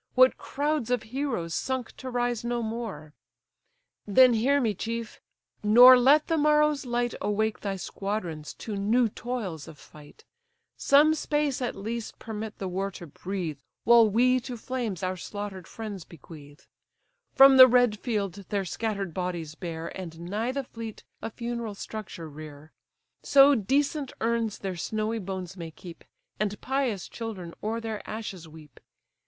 [0.15, 3.13] What crowds of heroes sunk to rise no more!
[4.07, 5.21] Then hear me, chief!
[5.61, 10.25] nor let the morrow's light Awake thy squadrons to new toils of fight:
[10.75, 15.67] Some space at least permit the war to breathe, While we to flames our slaughter'd
[15.67, 16.65] friends bequeath,
[17.35, 22.27] From the red field their scatter'd bodies bear, And nigh the fleet a funeral structure
[22.27, 22.71] rear;
[23.21, 26.03] So decent urns their snowy bones may keep,
[26.39, 28.79] And pious children o'er their ashes weep.